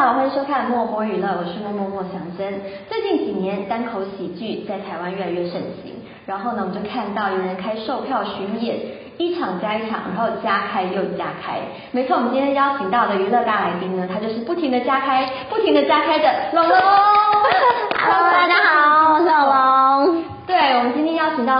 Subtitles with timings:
[0.00, 2.62] 好，欢迎收看《默默娱乐》，我是默默默祥珍。
[2.88, 5.92] 最近几年，单口喜剧在台湾越来越盛行，
[6.24, 8.78] 然后呢，我们就看到有人开售票巡演，
[9.18, 11.58] 一场加一场，然后加开又加开。
[11.90, 16.78] 没错，我们今天邀请到的娱乐大来宾呢，他就是不停的加开、不停的加开的龙龙。
[16.78, 20.09] Hello，大家好，我是龙龙。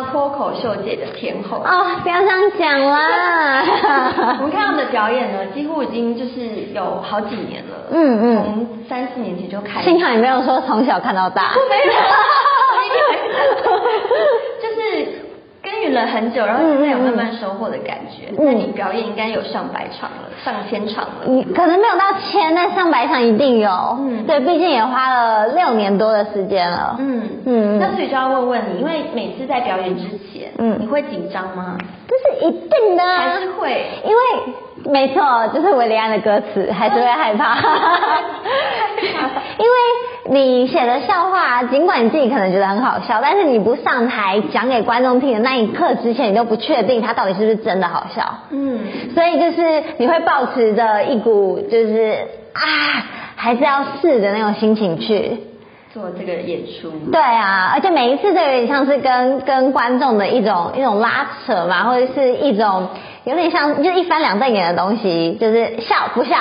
[0.04, 1.58] 脱口秀界的天后。
[1.58, 3.62] 哦，不要这样讲啦。
[4.40, 6.40] 我们看他们的表演呢，几乎已经就是
[6.74, 7.76] 有好几年了。
[7.90, 9.88] 嗯嗯从三四年前就开始。
[9.88, 11.52] 幸好你没有说从小看到大。
[11.68, 11.92] 没有，
[12.90, 14.49] 就是
[15.92, 18.30] 了很久，然后现在有慢慢收获的感觉。
[18.38, 21.26] 嗯那你表演应该有上百场了，上千场了。
[21.26, 23.70] 你可能没有到千，但上百场一定有。
[24.00, 26.96] 嗯对，毕竟也花了六年多的时间了。
[26.98, 31.76] 嗯嗯那所以就要问问你，因为每次在表演之前，嗯你会紧张吗？
[32.08, 33.18] 这是一定的啊。
[33.18, 33.86] 还是会？
[34.04, 34.20] 因为
[34.84, 37.56] 没错，就是维里安的歌词，还是会害怕。
[39.58, 39.76] 因为
[40.30, 48.22] 你写的笑话，尽管你自己可能觉得很好笑，但是你不上台讲给观众听的那一刻之前，你都不确定它到底是不是真的好笑。
[48.50, 48.80] 嗯，
[49.14, 52.16] 所以就是你会保持着一股就是
[52.54, 52.62] 啊，
[53.36, 55.38] 还是要试的那种心情去。
[55.92, 56.88] 做这个演出。
[57.10, 62.88] 对啊，而且每一次都有点像是跟跟观众的一种一种拉扯嘛，或者是一种
[63.30, 66.36] 有点像就是一翻两瞪眼的东西，就是笑不笑，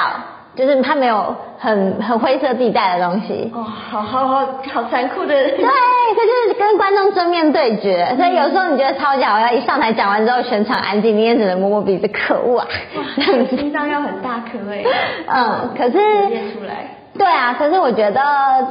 [0.56, 3.52] 就是他没有很很灰色地带的东西。
[3.54, 5.28] 哦，好好好好残酷的。
[5.28, 12.68] 对，这就是跟观众正面对决，所以有时候你觉得超级好笑，一上台讲完之后全场安静，你也只能摸摸鼻子，可恶啊！
[13.16, 14.84] 这样子心脏要很大颗哎。
[15.28, 16.99] 嗯，可是练出来。
[17.20, 18.22] 对啊，可是我觉得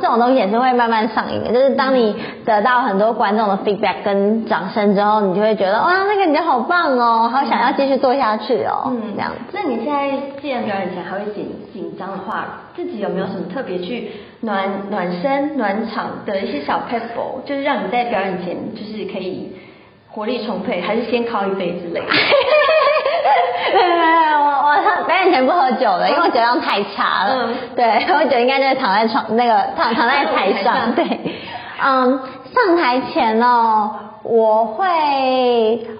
[0.01, 9.33] 这种东西也是会慢慢上瘾的，就是当你得到很多观众的 feedback 跟掌声之后，你就会觉得哇，那个你好棒哦，好想要继续做下去哦，嗯，这样。
[9.53, 19.53] 那你现在既然表演前还会紧紧张的话，自己有没有什么特别去暖暖身、暖场的一些小 pebble，就是让你在表演前就是可以
[20.11, 22.06] 活力充沛，还是先靠一杯之类的？
[24.69, 27.34] 我我表演前不喝酒的，因为我酒量太差了。
[27.49, 30.93] 嗯对，喝酒应该就是躺在床那个躺躺在台台上上。
[30.93, 31.05] 对，
[31.83, 32.21] 嗯，
[32.55, 33.91] 上台前哦，
[34.23, 34.87] 我会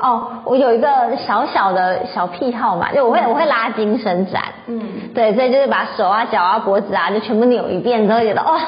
[0.01, 4.43] 哦，我有一个小小的小癖好嘛，就我会我会拉筋伸展。
[4.67, 4.83] 嗯，
[5.15, 8.59] 对，所以就是把手啊、脚啊、脖子啊，就全部扭一遍之后，觉得哇，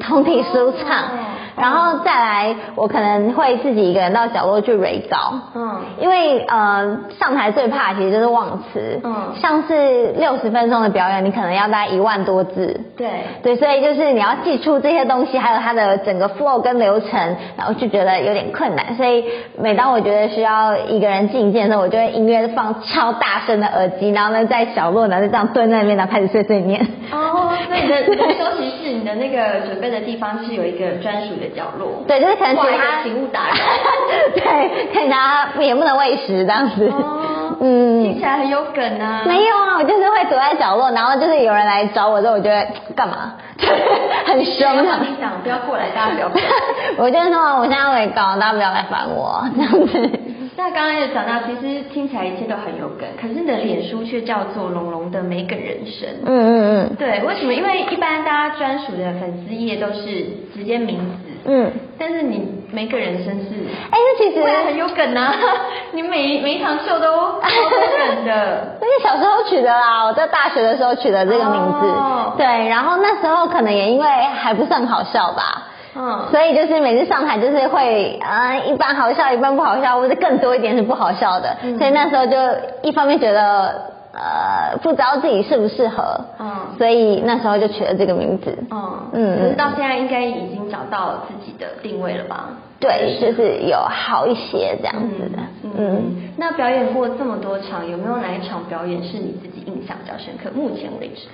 [0.00, 0.96] 通体舒畅。
[1.02, 1.27] 哦
[1.60, 5.32] 然后再来，我可能会自己一个人到角落去蕊稿。
[5.54, 9.00] 嗯因为呃，上台最怕其实就是忘词。
[9.02, 12.80] 嗯像是六十分钟的表演，你可能要大概一万多字。
[12.96, 13.08] 对，
[13.42, 18.94] 对，所以就是你要记住这些东西，还有它的整个 flow 跟流程，然后就觉得有点困难。
[18.96, 19.24] 所以
[19.58, 26.86] 每当我觉得需要一个人静一静的时候，我就会音乐放超大声的耳机，然后呢在角落呢就这样蹲在那边，然后开始碎碎念。
[27.12, 32.04] 哦，所以你的你的休息室，你的那个准备的地方是有一个专属的角落。
[32.06, 33.54] 对，就是可能挂一其他请勿打扰。
[34.34, 36.88] 对，可以拿也不能喂食这样子。
[36.88, 39.22] 哦，嗯听起来很有梗啊。
[39.26, 43.34] 没有啊，我就是会躲在角落，然后就是有人来找我之后，我就会干嘛，
[44.26, 44.82] 很凶的。
[45.00, 46.30] 你想不要过来，大家不要。
[46.98, 50.10] 我就是说我现在会搞，大家不要来烦我这样子。
[50.58, 56.08] 那刚刚也讲到，其实听起来一切都很有梗，可是你的脸书却叫做“龙龙的没梗人生”。
[56.26, 57.54] 嗯嗯嗯对，为什么？
[57.54, 61.70] 因为一般大家专属的粉丝页都是直接名字，嗯。
[61.96, 63.54] 但是你美梗人生是，
[63.90, 65.32] 哎，那其实未来很有梗啊！
[65.94, 68.78] 你每每一场秀都超多梗的。
[68.82, 71.86] 那是小时候取的啦，我在大学的时候取的这个名字。
[71.86, 75.67] 哦对，然后那时候可能也因为还不是很好笑吧。
[75.98, 81.56] 嗯，所以就是每次上台就是会，呃，一半好笑，一半不好笑，或者更多一点是不好笑的。
[81.64, 82.36] 嗯所以那时候就
[82.82, 86.48] 一方面觉得，呃，不知道自己适不适合，嗯
[86.78, 88.56] 所以那时候就取了这个名字。
[88.70, 92.50] 嗯嗯可是到现在应该已经找到自己的定位了吧？
[92.80, 95.38] 对，就是有好一些这样子的。
[95.64, 100.48] 嗯嗯，嗯，那表演过这么多场，有没有哪一场表演是你自己印象比较深刻？
[100.54, 101.26] 目前为止，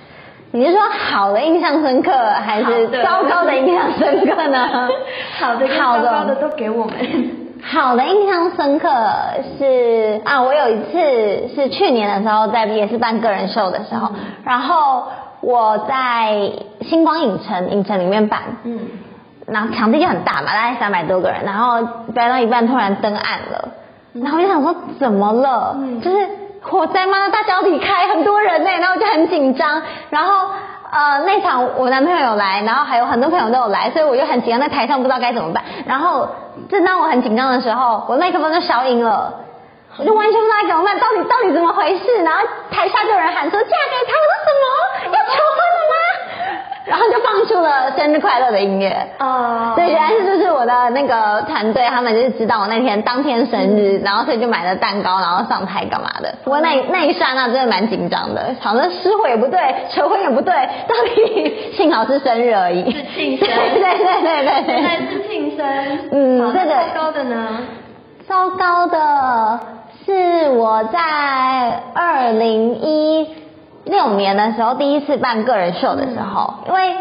[0.55, 4.87] 你是说好的印象深刻，还是糟糕的印象深刻呢？
[5.37, 6.33] 好的跟好的。
[6.35, 6.95] 都给我们。
[7.61, 8.87] 好的印象深刻
[9.59, 14.15] 是啊，我有一次是去年的时候在也是办个人秀的时候，嗯。
[14.45, 15.03] 然后
[15.41, 16.49] 我在
[16.83, 18.79] 星光影城影城里面办，嗯，
[19.47, 23.69] 然后场地就很大嘛，大概三百多个人，然后表演到一半突然灯暗了，
[24.13, 25.75] 然后我就想说怎么了？
[25.77, 25.99] 嗯。
[25.99, 26.25] 就是
[26.69, 27.29] 火灾吗？
[27.29, 30.49] 大家要离开，很多人呢，然后我就很紧张，然后。
[30.87, 35.61] 呃，那场我男朋友有来，然后还有很多朋友都有来，所以我就很紧张，在台上不知道该怎么办。
[35.85, 36.29] 然后
[36.69, 39.33] 正当我很紧张的时候，我麦克风就消音了，
[39.97, 42.23] 我就完全不知道该怎么办，到底到底怎么回事？
[42.23, 42.39] 然后
[42.71, 45.95] 台下就有人喊说嫁给他，我说什么要求婚了吗？
[47.45, 48.95] 出了生日快乐的音乐。
[49.19, 56.33] 哦对，原来是就是我的那个团队，他们就是知道我那天当天生日，然后所以就买了蛋糕，然后上台干嘛的。
[56.43, 59.59] 不过那那一刹那真的蛮紧张的，好像失火也不对，
[59.89, 60.53] 求婚也不对，
[60.87, 62.89] 到底 幸好是生日而已。
[62.91, 64.97] 是庆生 对对对对对原来。
[65.11, 65.65] 是庆生，
[66.11, 67.47] 嗯这个糟糕的呢？
[68.27, 69.59] 糟糕的
[70.05, 70.99] 是我在
[71.93, 73.27] 二零一
[73.85, 76.95] 六年的时候第一次办个人秀的时候，因为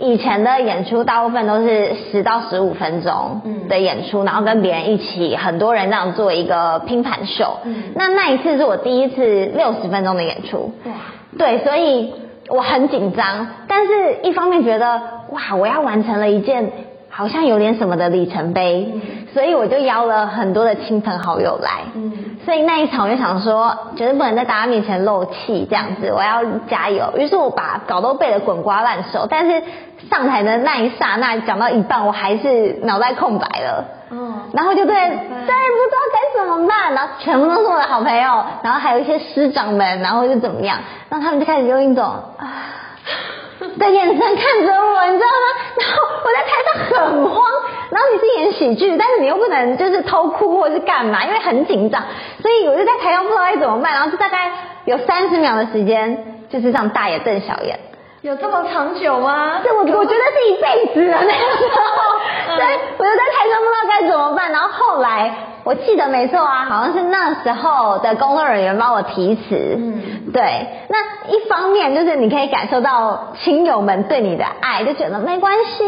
[0.00, 7.58] 以前的演出大部分都是十到十五分钟嗯的演出，然后跟别人一起很多人这样做一个拼盘秀。
[7.64, 10.72] 嗯那那一次是我第一次六十分钟的演出。
[10.86, 10.92] 哇，
[11.38, 12.12] 对，所以
[12.48, 15.00] 我很紧张，但是一方面觉得
[15.30, 16.72] 哇，我要完成了一件
[17.08, 19.00] 好像有点什么的里程碑，嗯
[19.32, 21.82] 所以我就邀了很多的亲朋好友来。
[22.50, 27.12] 嗯，所以那一场我就想说，绝对不能在大家面前漏气，这样子，我要加油。
[27.16, 29.62] 于是我把稿都背得滚瓜烂熟，但是
[30.10, 33.84] 上台的那一刹那，讲到一半，我还是脑袋空白了。
[34.10, 42.66] 嗯，然后就对，对，怎么办不知道该怎么办，然后全部都是我的好朋友，然后还有一些师长们，然后就怎么样，然后他们就开始用一种啊
[43.78, 45.46] 的眼神看着我，你知道吗？
[45.78, 47.40] 然后我在台上很慌，
[47.90, 47.99] 然
[48.40, 52.02] 演喜剧，但是你又不能就是偷哭或是干嘛，因为很紧张，
[52.42, 54.50] 所以我就在台上不知道该怎么办，然后就大概
[54.86, 57.78] 有三十秒的时间，就是这样大眼瞪小眼。
[58.22, 59.60] 有这么长久吗？
[59.64, 64.52] 这我我觉得是一辈子啊那个时候，嗯 对，我就在台上不知道该怎么办。
[64.52, 65.34] 然后后来
[65.64, 70.42] 我记得没错啊，好像是那时候的工作人员帮我提词，嗯对。
[70.88, 70.98] 那
[71.28, 75.84] 一方面就是你可以感受到亲友们对你的爱，就觉得没关系，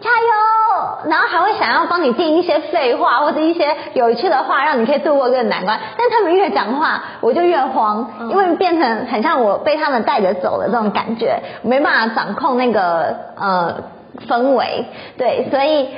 [0.00, 5.80] 加油，然后还会想要帮你定一些废话或者一些有趣的话，让你可以度过这个难关。
[5.96, 13.82] 但他们越讲话，我就越慌，嗯因为变成很像我被他们带着走的这种感觉，没办法掌控那个呃
[14.28, 14.84] 氛围，
[15.18, 15.88] 对，所以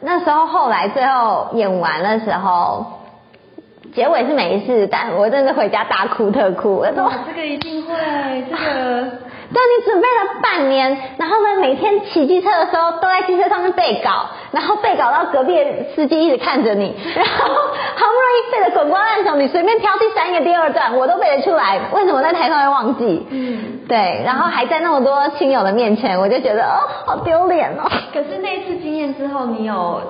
[0.00, 2.84] 那时候后来最后演完的时候，
[3.94, 7.94] 结尾是没事，但我真的回家大哭特哭，我说哇，这个一定会，
[8.50, 9.10] 这个
[9.52, 17.44] 对，你准备了半年，然后呢，每天骑机车的时候都在机车上面背稿，然后背稿到隔壁的司机一直看着你，然后
[17.94, 18.43] 好不容易
[18.84, 23.26] 滚瓜烂熟，你随便挑第三页、第二段，我都背得出来，为什么在台上会忘记？
[23.30, 23.80] 嗯。
[23.88, 26.76] 对，然后还在那么多亲友的面前，我就觉得哦，
[27.06, 27.90] 好丢脸哦。
[28.12, 30.00] 可是那一次经验之后，你有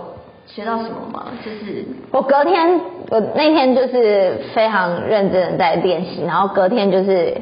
[0.47, 1.27] 学到什么吗？
[1.45, 2.81] 就是我隔天，
[3.11, 7.37] 我那天就是非常认真的在练习，然后隔天就是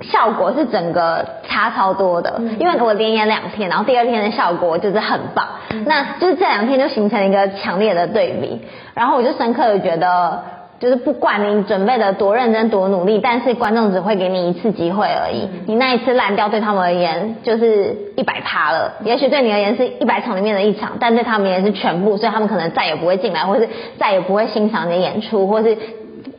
[0.00, 8.60] 效果是整个差超多的，嗯因为我连演两天，然后第二天的效果就是很棒，嗯那就是这两天就形成一个强烈的对比，
[8.94, 10.42] 然后我就深刻的觉得。
[10.80, 15.44] 就是不管你准备的多认真多努力，但是观众只会给你一次机会而已。
[15.44, 18.94] 嗯你那一次烂掉，对他们而言就是一百趴了。
[19.04, 23.68] 也许对你而言是一百场里面的一场，但对他们也是全部，所以他们可能再也不会进来，或是
[23.98, 25.76] 再也不会欣赏你的演出，或是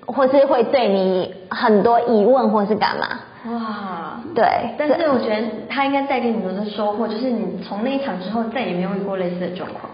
[0.07, 3.07] 或是会对你很多疑问，或是干嘛。
[3.45, 3.90] 哇，
[4.33, 4.45] 对，
[4.78, 9.92] 但是我觉得他应该带给你很多的收获，就是你从那一场之后再也没有遇过类似的状况。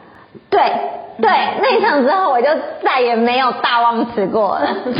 [0.50, 0.62] 对
[1.19, 1.30] 对，
[1.62, 2.48] 那一场之后我就
[2.84, 4.68] 再也没有大忘词过了。
[4.86, 4.94] 对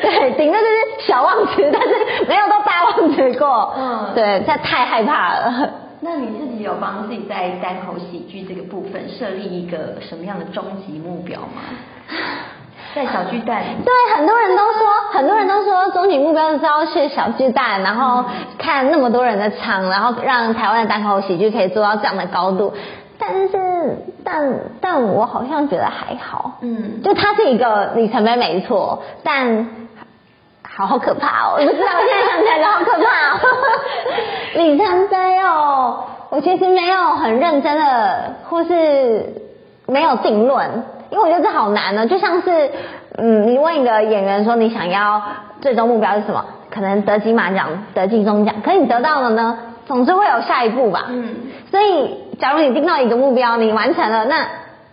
[0.00, 3.74] 对，顶多就是小忘词，但是没有到大忘词过。
[3.76, 5.70] 嗯对，这太害怕了。
[6.00, 11.60] 那你自己有帮自己在单口喜剧这个部分设立一个什么样的终极目标吗？
[12.94, 18.24] 在小巨蛋，对，很多人都说，很多人都说，终极目标就是要去小巨蛋，然后
[18.58, 22.72] 看那么多人的场，然后让台湾的单口喜剧可以做到这样的高度。
[23.18, 29.68] 但是，但但我好像觉得还好，嗯，就它是一个里程碑没错，但
[30.68, 31.56] 好好可怕哦！
[31.58, 33.40] 我不知道，我现在想起来就好可怕哦。
[34.56, 39.34] 里程碑哦，我其实没有很认真的，或是
[39.86, 42.06] 没有定论，因为我觉得这好难呢。
[42.06, 42.70] 就像是，
[43.16, 45.22] 嗯，你问一个演员说你想要
[45.60, 51.06] 最终目标是什么，可能得金马奖、得金钟奖，可是你得到了呢，总是会有下一步吧。
[51.08, 51.34] 嗯
[51.70, 54.36] 所以，假如你定到一个目标，你完成了，那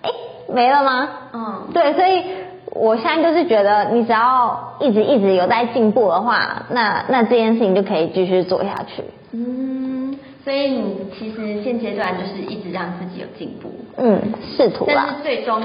[0.04, 0.10] 哎
[0.54, 1.10] 没了吗？
[1.34, 2.24] 嗯，对，所以
[2.72, 9.04] 我现在就是觉得，你只要一直一直有在进步的话，那那这件事情就可以继续做下去。
[9.34, 9.97] 嗯，
[10.48, 14.18] 所以你其实现阶段就是一直让自己有进步，嗯，
[14.56, 15.22] 试图啦但是。
[15.22, 15.62] 最终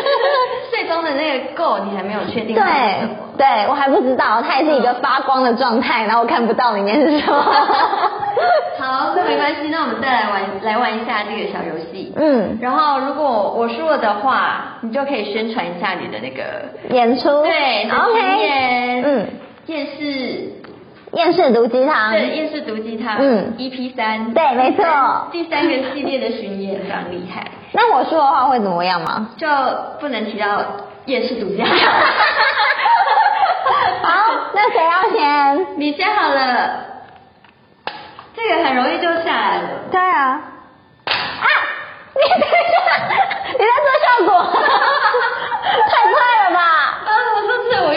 [0.72, 2.64] 最终的那个 goal 你还没有确定对。
[3.36, 7.36] 对，我还不知道，它也是一个发光的状态，然后我看不到里面是什么。
[8.80, 12.10] 好，那没关系，那我们再来玩来玩一下这个小游戏。
[12.16, 16.42] 嗯，然后如果我输了的话，你就可以宣传一下你的那个
[16.88, 19.26] 演出对，OK，嗯，
[19.66, 20.50] 夜市
[21.14, 22.12] 厌世毒鸡汤。
[22.12, 29.30] 对，厌世毒鸡汤，嗯，EP 三，对没错第三个系列的巡演非常厉害，那我说的话会怎么样吗？
[29.36, 29.46] 就
[30.00, 30.62] 不能提到
[31.06, 31.68] 厌世毒鸡汤。
[34.02, 35.66] 好，那谁要先？
[35.78, 36.70] 你先好了，
[38.36, 39.68] 这个很容易就下来了。
[39.90, 40.40] 对啊。
[41.06, 41.46] 啊！
[42.14, 42.76] 你等一下，
[43.52, 46.60] 你在做效果，太快了吧？
[47.04, 47.92] 啊，我上次我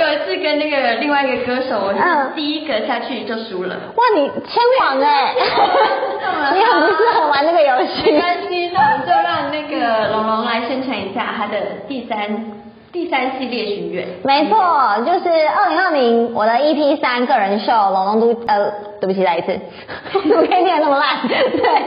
[0.47, 1.93] 跟那个另外一个歌手，我
[2.33, 3.75] 第一个下去就输了。
[3.97, 5.33] 哇，你千王哎、
[6.55, 8.11] 你很不适合玩那个游戏。
[8.13, 11.57] 没关系，那我们就让那个龙龙来宣传一下他的
[11.89, 12.45] 第三
[12.93, 14.07] 第三系列巡演。
[14.23, 19.59] 没错，就是二零二零我的 EP 三个人秀《龙龙都》呃，对不起，再一次，
[20.13, 21.17] 怎么可以念得那么烂？
[21.27, 21.81] 对，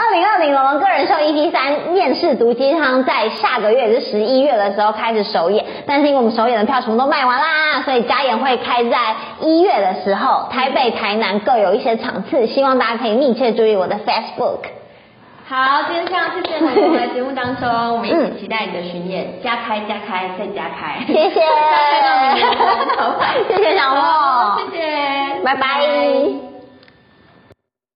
[0.00, 14.60] 二零二零龙龙个人秀 EP 三厌世毒鸡汤在下个月，就是十一月的时候开始首演，但是因为我们首演的票全部都卖完啦，所以加演会开在一月的时候，台北、台南各有一些场次，希望大家可以密切注意我的 Facebook。
[15.48, 21.00] 好，今天非常谢谢龙龙来节目当中，我们一起期待你的巡演，加开加开再加开。
[21.06, 21.40] 谢谢。
[23.48, 24.00] 谢谢小莫。
[24.00, 24.78] 好谢。
[24.78, 25.80] 谢，拜拜